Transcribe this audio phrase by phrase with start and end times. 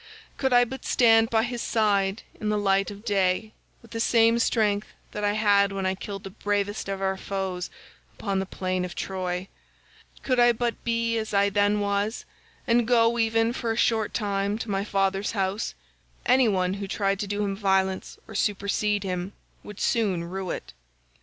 [0.35, 3.51] Could I but stand by his side, in the light of day,
[3.83, 7.69] with the same strength that I had when I killed the bravest of our foes
[8.17, 12.25] upon the plain of Troy—could I but be as I then was
[12.65, 15.75] and go even for a short time to my father's house,
[16.25, 20.73] any one who tried to do him violence or supersede him would soon rue it.